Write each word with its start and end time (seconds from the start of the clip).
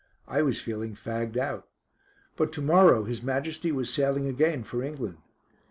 I 0.27 0.41
was 0.41 0.59
feeling 0.59 0.95
fagged 0.95 1.37
out. 1.37 1.67
But 2.35 2.51
to 2.53 2.61
morrow 2.63 3.03
His 3.03 3.21
Majesty 3.21 3.71
was 3.71 3.93
sailing 3.93 4.25
again 4.25 4.63
for 4.63 4.81
England. 4.81 5.19